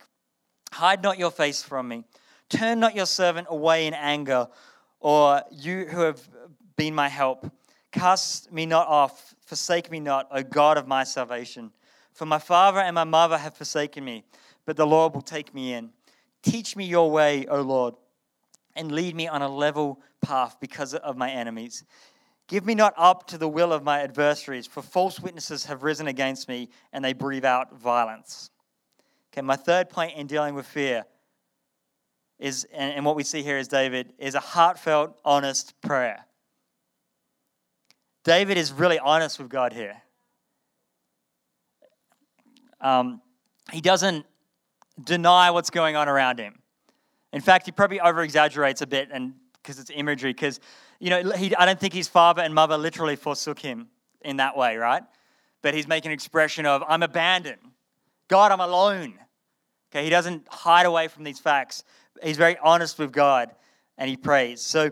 [0.72, 2.06] Hide not your face from me.
[2.48, 4.48] Turn not your servant away in anger,
[5.02, 6.22] or you who have
[6.78, 7.52] been my help.
[7.92, 11.74] Cast me not off, forsake me not, O God of my salvation.
[12.14, 14.24] For my father and my mother have forsaken me,
[14.66, 15.92] but the Lord will take me in.
[16.42, 17.96] Teach me your way, O Lord,
[18.76, 21.84] and lead me on a level path because of my enemies.
[22.48, 26.08] Give me not up to the will of my adversaries, for false witnesses have risen
[26.08, 28.50] against me, and they breathe out violence.
[29.32, 31.06] Okay, my third point in dealing with fear
[32.40, 36.26] is, and, what we see here is David, is a heartfelt, honest prayer.
[38.24, 40.02] David is really honest with God here.
[42.82, 43.22] Um,
[43.72, 44.26] he doesn't
[45.04, 46.60] deny what's going on around him.
[47.32, 50.60] In fact, he probably over exaggerates a bit and because it's imagery, because
[51.00, 53.88] you know, he, I don't think his father and mother literally forsook him
[54.22, 55.04] in that way, right?
[55.62, 57.62] But he's making an expression of, I'm abandoned.
[58.28, 59.14] God, I'm alone.
[59.92, 61.84] Okay, he doesn't hide away from these facts.
[62.24, 63.52] He's very honest with God
[63.98, 64.62] and he prays.
[64.62, 64.92] So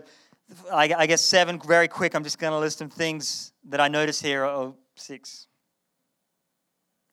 [0.72, 2.14] I, I guess seven, very quick.
[2.14, 4.44] I'm just going to list some things that I notice here.
[4.44, 5.46] Oh, six,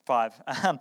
[0.06, 0.32] five.
[0.64, 0.80] Um,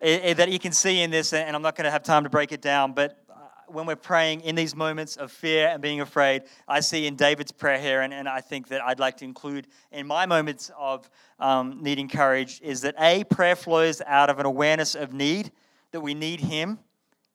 [0.00, 2.24] It, it, that you can see in this, and I'm not going to have time
[2.24, 3.34] to break it down, but uh,
[3.68, 7.52] when we're praying in these moments of fear and being afraid, I see in David's
[7.52, 11.10] prayer here, and, and I think that I'd like to include in my moments of
[11.38, 15.52] um, needing courage, is that A, prayer flows out of an awareness of need,
[15.92, 16.78] that we need Him.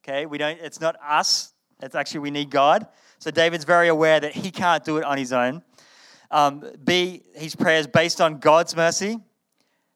[0.03, 2.87] Okay, we don't, it's not us, it's actually we need God.
[3.19, 5.61] So David's very aware that he can't do it on his own.
[6.31, 9.19] Um, B, his prayer is based on God's mercy.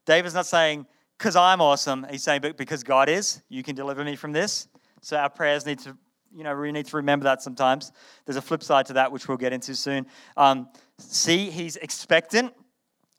[0.06, 0.86] David's not saying,
[1.20, 2.06] because I'm awesome.
[2.10, 4.68] He's saying, but because God is, you can deliver me from this.
[5.02, 5.94] So our prayers need to,
[6.34, 7.92] you know, we need to remember that sometimes.
[8.24, 10.06] There's a flip side to that, which we'll get into soon.
[10.38, 12.54] Um, C, he's expectant.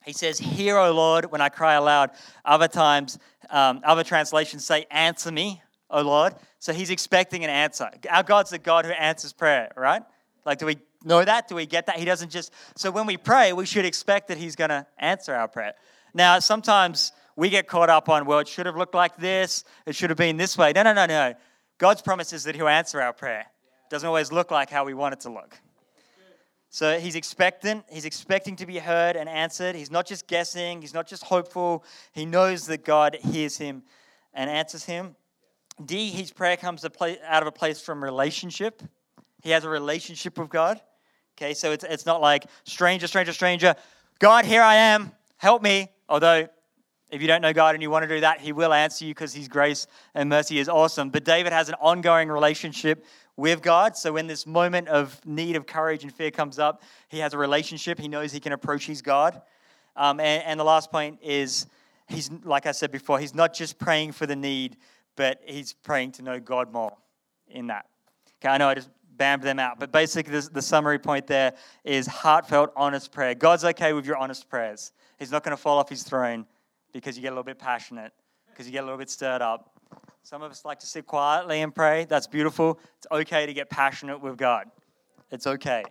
[0.03, 2.09] He says, Hear, O Lord, when I cry aloud.
[2.43, 3.19] Other times,
[3.51, 5.61] um, other translations say, Answer me,
[5.91, 6.33] O Lord.
[6.57, 7.87] So he's expecting an answer.
[8.09, 10.01] Our God's the God who answers prayer, right?
[10.43, 11.47] Like, do we know that?
[11.47, 11.97] Do we get that?
[11.97, 12.51] He doesn't just.
[12.75, 15.75] So when we pray, we should expect that he's going to answer our prayer.
[16.15, 19.95] Now, sometimes we get caught up on, well, it should have looked like this, it
[19.95, 20.71] should have been this way.
[20.73, 21.33] No, no, no, no.
[21.77, 23.41] God's promise is that he'll answer our prayer.
[23.41, 25.59] It doesn't always look like how we want it to look.
[26.69, 27.83] So he's expectant.
[27.89, 29.75] He's expecting to be heard and answered.
[29.75, 30.81] He's not just guessing.
[30.81, 31.83] He's not just hopeful.
[32.13, 33.83] He knows that God hears him
[34.33, 35.17] and answers him.
[35.83, 38.81] D, his prayer comes out of a place from relationship.
[39.41, 40.79] He has a relationship with God.
[41.37, 43.75] Okay, so it's, it's not like stranger, stranger, stranger.
[44.19, 45.11] God, here I am.
[45.37, 45.89] Help me.
[46.07, 46.47] Although,
[47.11, 49.13] if you don't know God and you want to do that, He will answer you
[49.13, 51.09] because His grace and mercy is awesome.
[51.09, 53.05] But David has an ongoing relationship
[53.37, 53.97] with God.
[53.97, 57.37] So when this moment of need of courage and fear comes up, he has a
[57.37, 57.99] relationship.
[57.99, 59.41] He knows he can approach his God.
[59.95, 61.65] Um, and, and the last point is
[62.07, 64.77] he's, like I said before, he's not just praying for the need,
[65.15, 66.95] but he's praying to know God more
[67.47, 67.87] in that.
[68.39, 71.53] Okay, I know I just bammed them out, but basically this, the summary point there
[71.83, 73.35] is heartfelt, honest prayer.
[73.35, 74.93] God's okay with your honest prayers.
[75.19, 76.45] He's not going to fall off his throne
[76.91, 78.13] because you get a little bit passionate,
[78.49, 79.79] because you get a little bit stirred up.
[80.23, 82.05] Some of us like to sit quietly and pray.
[82.05, 82.79] That's beautiful.
[82.97, 84.67] It's okay to get passionate with God.
[85.31, 85.83] It's okay.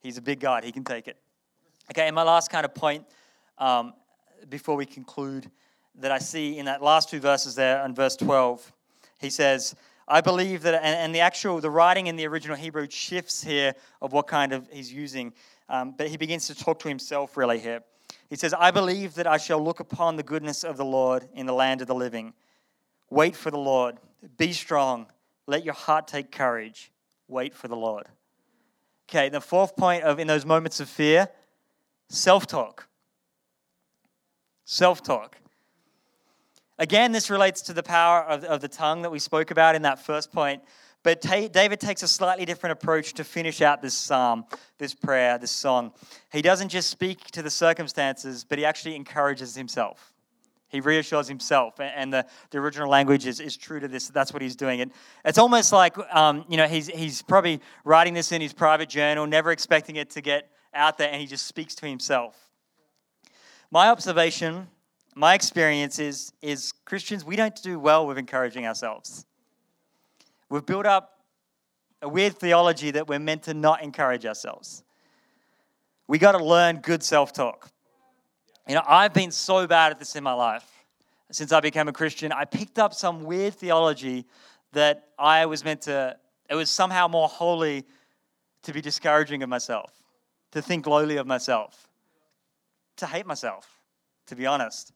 [0.00, 1.16] He's a big God, He can take it.
[1.90, 3.04] Okay, and my last kind of point
[3.58, 3.94] um,
[4.48, 5.50] before we conclude
[5.96, 8.72] that I see in that last two verses there in verse 12.
[9.20, 9.74] He says,
[10.08, 13.74] I believe that, and, and the actual, the writing in the original Hebrew shifts here
[14.00, 15.32] of what kind of he's using,
[15.68, 17.82] um, but he begins to talk to himself really here.
[18.32, 21.44] He says, I believe that I shall look upon the goodness of the Lord in
[21.44, 22.32] the land of the living.
[23.10, 23.98] Wait for the Lord.
[24.38, 25.04] Be strong.
[25.46, 26.90] Let your heart take courage.
[27.28, 28.06] Wait for the Lord.
[29.06, 31.28] Okay, the fourth point of in those moments of fear,
[32.08, 32.88] self talk.
[34.64, 35.36] Self talk.
[36.78, 39.82] Again, this relates to the power of, of the tongue that we spoke about in
[39.82, 40.62] that first point.
[41.02, 44.44] But David takes a slightly different approach to finish out this psalm,
[44.78, 45.92] this prayer, this song.
[46.32, 50.12] He doesn't just speak to the circumstances, but he actually encourages himself.
[50.68, 54.08] He reassures himself, and the, the original language is, is true to this.
[54.08, 54.80] That's what he's doing.
[54.80, 54.90] And
[55.24, 59.26] it's almost like, um, you know, he's, he's probably writing this in his private journal,
[59.26, 62.36] never expecting it to get out there, and he just speaks to himself.
[63.70, 64.68] My observation
[65.14, 69.26] my experience is, is Christians, we don't do well with encouraging ourselves.
[70.52, 71.18] We've built up
[72.02, 74.84] a weird theology that we're meant to not encourage ourselves.
[76.06, 77.70] We got to learn good self talk.
[78.68, 80.70] You know, I've been so bad at this in my life.
[81.30, 84.26] Since I became a Christian, I picked up some weird theology
[84.72, 86.18] that I was meant to,
[86.50, 87.86] it was somehow more holy
[88.64, 89.90] to be discouraging of myself,
[90.50, 91.88] to think lowly of myself,
[92.96, 93.80] to hate myself,
[94.26, 94.92] to be honest.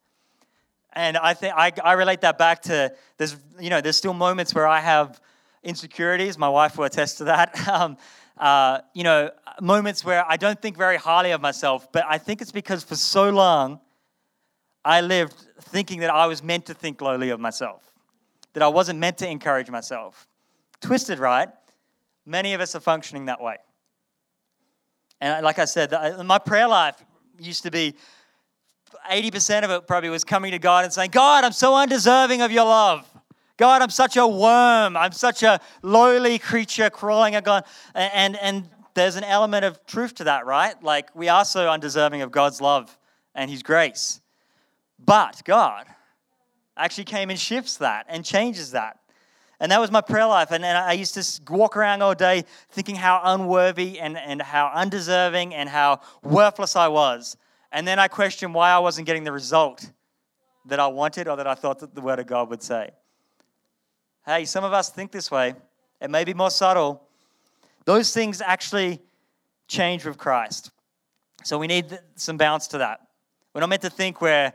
[0.92, 4.54] And I think I, I relate that back to there's you know there's still moments
[4.54, 5.18] where I have
[5.66, 6.38] insecurities.
[6.38, 7.54] My wife will attest to that.
[7.68, 7.96] Um,
[8.38, 12.42] uh, you know, moments where I don't think very highly of myself, but I think
[12.42, 13.80] it's because for so long
[14.84, 17.82] I lived thinking that I was meant to think lowly of myself,
[18.52, 20.28] that I wasn't meant to encourage myself.
[20.82, 21.48] Twisted, right?
[22.26, 23.56] Many of us are functioning that way.
[25.20, 25.92] And like I said,
[26.24, 27.02] my prayer life
[27.38, 27.94] used to be
[29.10, 32.52] 80% of it probably was coming to God and saying, God, I'm so undeserving of
[32.52, 33.08] your love.
[33.56, 34.96] God, I'm such a worm.
[34.96, 37.64] I'm such a lowly creature crawling at God.
[37.94, 40.80] And, and there's an element of truth to that, right?
[40.82, 42.96] Like we are so undeserving of God's love
[43.34, 44.20] and His grace.
[44.98, 45.86] But God
[46.76, 48.98] actually came and shifts that and changes that.
[49.58, 50.50] And that was my prayer life.
[50.50, 54.70] And, and I used to walk around all day thinking how unworthy and, and how
[54.74, 57.36] undeserving and how worthless I was.
[57.72, 59.90] And then I questioned why I wasn't getting the result
[60.66, 62.90] that I wanted or that I thought that the Word of God would say.
[64.26, 65.54] Hey, some of us think this way.
[66.00, 67.02] It may be more subtle.
[67.84, 69.00] Those things actually
[69.68, 70.72] change with Christ.
[71.44, 73.06] So we need some balance to that.
[73.54, 74.52] We're not meant to think we're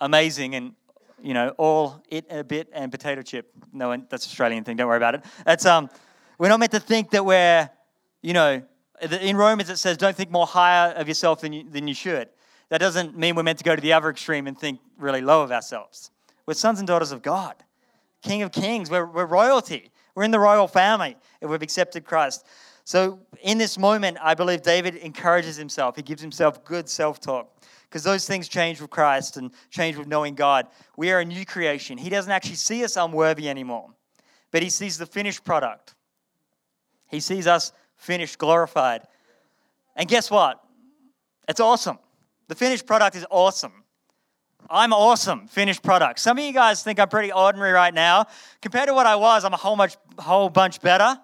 [0.00, 0.74] amazing and
[1.20, 3.50] you know all it a bit and potato chip.
[3.72, 4.76] No, that's Australian thing.
[4.76, 5.24] Don't worry about it.
[5.44, 5.90] That's um,
[6.38, 7.68] we're not meant to think that we're
[8.22, 8.62] you know
[9.20, 12.28] in Romans it says don't think more higher of yourself than you, than you should.
[12.68, 15.42] That doesn't mean we're meant to go to the other extreme and think really low
[15.42, 16.12] of ourselves.
[16.46, 17.56] We're sons and daughters of God,
[18.22, 18.90] King of Kings.
[18.90, 19.90] We're, we're royalty.
[20.14, 22.46] We're in the royal family if we've accepted Christ.
[22.84, 25.96] So, in this moment, I believe David encourages himself.
[25.96, 30.08] He gives himself good self talk because those things change with Christ and change with
[30.08, 30.66] knowing God.
[30.96, 31.98] We are a new creation.
[31.98, 33.90] He doesn't actually see us unworthy anymore,
[34.50, 35.94] but he sees the finished product.
[37.08, 39.02] He sees us finished, glorified.
[39.96, 40.62] And guess what?
[41.48, 41.98] It's awesome.
[42.48, 43.84] The finished product is awesome.
[44.70, 46.20] I'm awesome, finished product.
[46.20, 48.26] Some of you guys think I'm pretty ordinary right now.
[48.60, 51.18] Compared to what I was, I'm a whole, much, whole bunch better.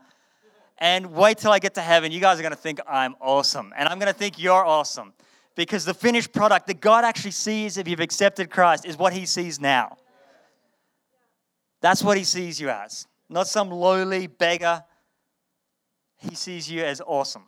[0.78, 2.10] And wait till I get to heaven.
[2.10, 3.72] You guys are going to think I'm awesome.
[3.76, 5.12] And I'm going to think you're awesome.
[5.56, 9.26] Because the finished product that God actually sees if you've accepted Christ is what He
[9.26, 9.98] sees now.
[11.80, 13.06] That's what He sees you as.
[13.28, 14.82] Not some lowly beggar.
[16.16, 17.44] He sees you as awesome.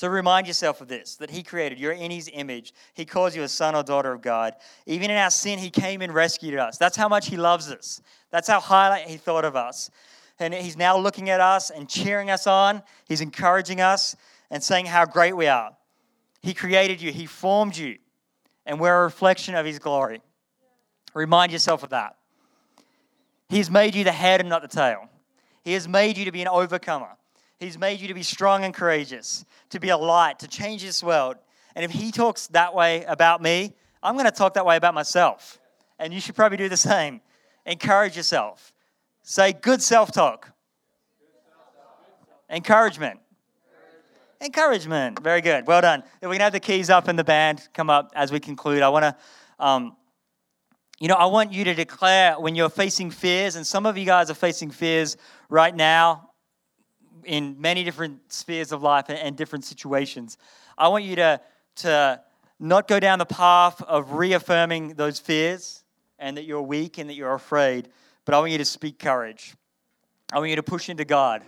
[0.00, 1.78] So remind yourself of this that He created.
[1.78, 2.72] You're in His image.
[2.94, 4.54] He calls you a son or daughter of God.
[4.86, 6.78] Even in our sin, He came and rescued us.
[6.78, 8.00] That's how much He loves us.
[8.30, 9.90] That's how highly He thought of us.
[10.38, 12.82] And He's now looking at us and cheering us on.
[13.08, 14.16] He's encouraging us
[14.50, 15.76] and saying how great we are.
[16.40, 17.98] He created you, He formed you,
[18.64, 20.22] and we're a reflection of His glory.
[21.12, 22.16] Remind yourself of that.
[23.50, 25.10] He has made you the head and not the tail.
[25.62, 27.18] He has made you to be an overcomer.
[27.60, 31.02] He's made you to be strong and courageous, to be a light, to change this
[31.02, 31.36] world.
[31.76, 34.94] And if He talks that way about me, I'm going to talk that way about
[34.94, 35.60] myself.
[35.98, 37.20] And you should probably do the same.
[37.66, 38.72] Encourage yourself.
[39.22, 40.50] Say good self talk.
[42.48, 43.20] Encouragement.
[44.40, 45.22] Encouragement.
[45.22, 45.66] Very good.
[45.66, 46.02] Well done.
[46.22, 48.80] If we can have the keys up and the band come up as we conclude,
[48.82, 49.16] I want to,
[49.58, 49.96] um,
[50.98, 54.06] you know, I want you to declare when you're facing fears, and some of you
[54.06, 55.18] guys are facing fears
[55.50, 56.29] right now
[57.24, 60.38] in many different spheres of life and, different situations.
[60.76, 61.40] I want you to,
[61.76, 62.20] to
[62.58, 65.84] not go down the path of reaffirming those fears
[66.18, 67.88] and that you're weak and that you're afraid,
[68.24, 69.54] but I want you to speak courage.
[70.32, 71.42] I want you to push into God.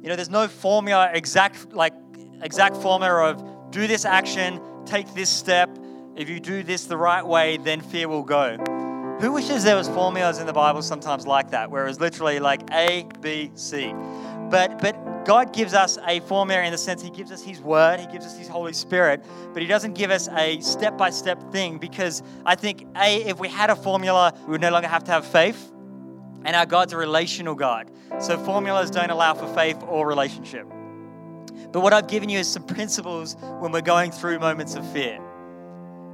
[0.00, 1.92] You know, there's no formula, exact like
[2.40, 5.70] exact formula of do this action, take this step.
[6.16, 8.58] If you do this the right way, then fear will go.
[9.20, 12.62] Who wishes there was formulas in the Bible sometimes like that, where it's literally like
[12.72, 13.94] A, B, C.
[14.52, 18.00] But, but God gives us a formula in the sense He gives us His Word,
[18.00, 21.50] He gives us His Holy Spirit, but He doesn't give us a step by step
[21.50, 25.04] thing because I think, A, if we had a formula, we would no longer have
[25.04, 25.72] to have faith.
[26.44, 27.90] And our God's a relational God.
[28.20, 30.66] So formulas don't allow for faith or relationship.
[31.70, 35.18] But what I've given you is some principles when we're going through moments of fear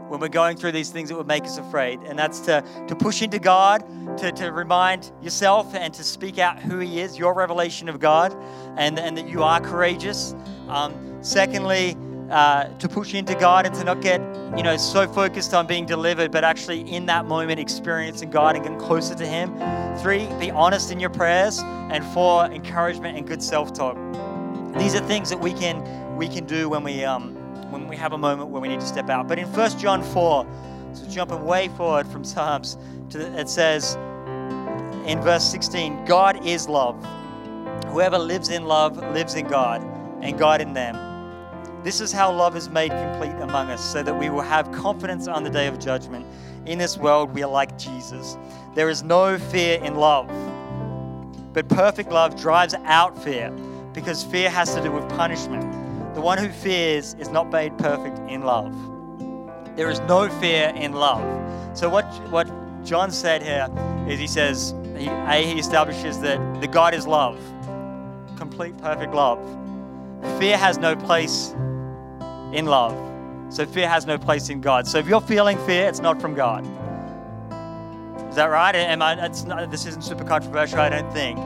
[0.09, 2.01] when we're going through these things that would make us afraid.
[2.03, 3.85] And that's to, to push into God,
[4.19, 8.35] to, to remind yourself and to speak out who He is, your revelation of God,
[8.77, 10.35] and, and that you are courageous.
[10.69, 11.97] Um, secondly,
[12.31, 14.21] uh, to push into God and to not get,
[14.57, 18.65] you know, so focused on being delivered, but actually in that moment experiencing God and
[18.65, 19.55] getting closer to Him.
[19.99, 23.97] Three, be honest in your prayers, and four, encouragement and good self-talk.
[24.77, 25.83] These are things that we can
[26.17, 27.38] we can do when we um,
[27.71, 29.29] when we have a moment where we need to step out.
[29.29, 30.47] But in 1 John 4,
[30.95, 32.77] so jumping way forward from Psalms,
[33.11, 33.97] to it says
[35.07, 36.97] in verse 16, God is love.
[37.87, 39.83] Whoever lives in love lives in God,
[40.21, 40.97] and God in them.
[41.85, 45.29] This is how love is made complete among us, so that we will have confidence
[45.29, 46.27] on the day of judgment.
[46.67, 48.37] In this world, we are like Jesus.
[48.75, 50.29] There is no fear in love,
[51.53, 53.51] but perfect love drives out fear,
[53.95, 55.78] because fear has to do with punishment.
[56.19, 58.75] The one who fears is not made perfect in love.
[59.77, 61.23] There is no fear in love.
[61.79, 62.49] So what what
[62.85, 63.69] John said here
[64.09, 67.39] is he says he, a he establishes that the God is love,
[68.37, 69.39] complete perfect love.
[70.41, 71.55] Fear has no place
[72.53, 72.97] in love.
[73.49, 74.89] So fear has no place in God.
[74.89, 76.65] So if you're feeling fear, it's not from God.
[78.29, 78.75] Is that right?
[78.75, 81.39] Am I, not, this isn't super controversial, I don't think.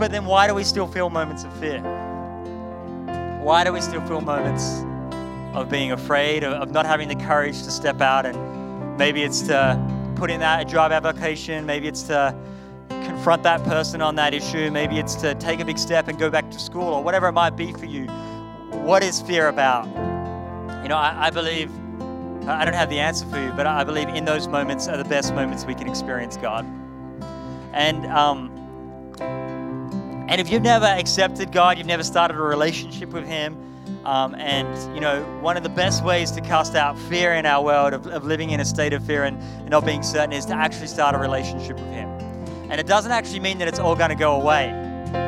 [0.00, 2.08] But then why do we still feel moments of fear?
[3.40, 4.84] Why do we still feel moments
[5.54, 8.26] of being afraid, of not having the courage to step out?
[8.26, 12.36] And maybe it's to put in that job application, maybe it's to
[12.88, 16.28] confront that person on that issue, maybe it's to take a big step and go
[16.28, 18.04] back to school, or whatever it might be for you.
[18.72, 19.86] What is fear about?
[20.82, 21.70] You know, I, I believe,
[22.46, 25.04] I don't have the answer for you, but I believe in those moments are the
[25.04, 26.66] best moments we can experience God.
[27.72, 28.50] And, um,
[30.30, 33.56] And if you've never accepted God, you've never started a relationship with Him,
[34.04, 37.64] um, and you know, one of the best ways to cast out fear in our
[37.64, 40.46] world of, of living in a state of fear and, and not being certain is
[40.46, 42.08] to actually start a relationship with Him.
[42.70, 44.70] And it doesn't actually mean that it's all going to go away,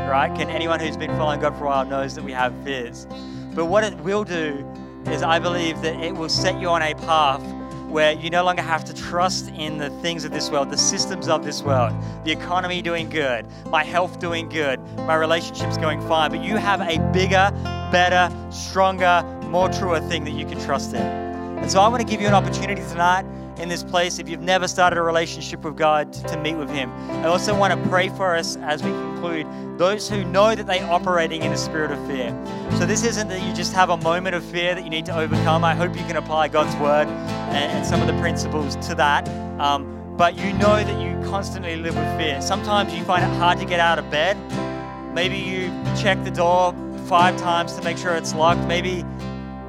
[0.08, 0.32] right?
[0.36, 3.08] Can anyone who's been following God for a while knows that we have fears.
[3.54, 4.64] But what it will do
[5.06, 7.42] is, I believe that it will set you on a path
[7.92, 11.28] where you no longer have to trust in the things of this world, the systems
[11.28, 11.92] of this world,
[12.24, 16.80] the economy doing good, my health doing good, my relationships going fine, but you have
[16.80, 17.50] a bigger,
[17.92, 21.02] better, stronger, more truer thing that you can trust in.
[21.02, 23.26] And so I want to give you an opportunity tonight
[23.62, 26.90] in this place if you've never started a relationship with God to, meet with Him.
[27.22, 29.46] I also want to pray for us as we conclude
[29.78, 32.30] those who know that they're operating in a spirit of fear.
[32.78, 35.16] So this isn't that you just have a moment of fear that you need to
[35.16, 35.64] overcome.
[35.64, 39.28] I hope you can apply God's word and, and some of the principles to that.
[39.60, 42.42] Um, but you know that you constantly live with fear.
[42.42, 44.36] Sometimes you find it hard to get out of bed.
[45.14, 46.74] Maybe you check the door
[47.06, 48.66] five times to make sure it's locked.
[48.66, 49.04] Maybe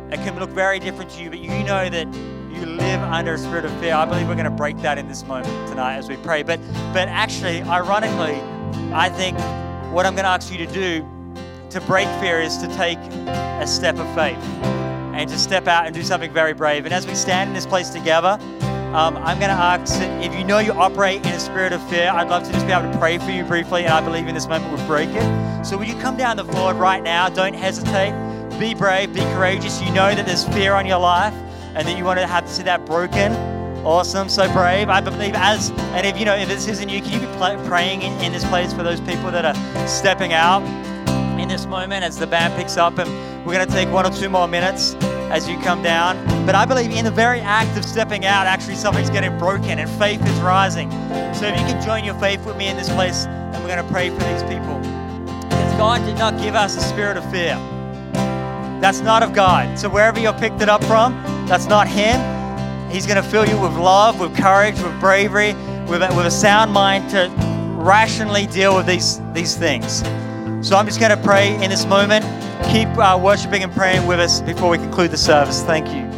[0.09, 2.07] it can look very different to you, but you know that
[2.65, 3.93] live under a spirit of fear.
[3.93, 6.43] I believe we're going to break that in this moment tonight as we pray.
[6.43, 6.59] But
[6.93, 8.39] but actually, ironically,
[8.93, 9.37] I think
[9.93, 11.07] what I'm going to ask you to do
[11.69, 14.37] to break fear is to take a step of faith
[15.13, 16.85] and to step out and do something very brave.
[16.85, 18.37] And as we stand in this place together,
[18.93, 22.11] um, I'm going to ask if you know you operate in a spirit of fear,
[22.13, 23.85] I'd love to just be able to pray for you briefly.
[23.85, 25.65] And I believe in this moment we'll break it.
[25.65, 27.29] So, will you come down the floor right now?
[27.29, 28.13] Don't hesitate.
[28.59, 29.81] Be brave, be courageous.
[29.81, 31.33] You know that there's fear on your life
[31.75, 33.33] and that you want to have to see that broken.
[33.85, 34.89] Awesome, so brave.
[34.89, 38.01] I believe as, and if you know, if this isn't you, can you be praying
[38.01, 40.63] in, in this place for those people that are stepping out
[41.39, 42.97] in this moment as the band picks up?
[42.97, 43.09] And
[43.45, 44.95] we're going to take one or two more minutes
[45.33, 46.15] as you come down.
[46.45, 49.89] But I believe in the very act of stepping out, actually something's getting broken and
[49.99, 50.91] faith is rising.
[51.33, 53.85] So if you can join your faith with me in this place, and we're going
[53.85, 54.79] to pray for these people.
[55.49, 57.55] Because God did not give us a spirit of fear.
[58.79, 59.77] That's not of God.
[59.77, 62.19] So wherever you're picked it up from, that's not Him.
[62.89, 65.53] He's going to fill you with love, with courage, with bravery,
[65.87, 67.29] with a, with a sound mind to
[67.75, 69.99] rationally deal with these, these things.
[70.67, 72.23] So I'm just going to pray in this moment.
[72.71, 75.61] Keep uh, worshiping and praying with us before we conclude the service.
[75.63, 76.09] Thank you.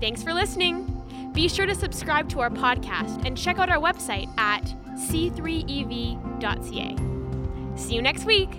[0.00, 0.88] Thanks for listening.
[1.32, 4.64] Be sure to subscribe to our podcast and check out our website at
[4.96, 6.96] c3ev.ca.
[7.76, 8.50] See you next week.